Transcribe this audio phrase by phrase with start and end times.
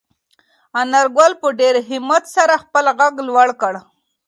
[0.81, 3.73] انارګل په ډېر همت سره خپل غږ لوړ کړ.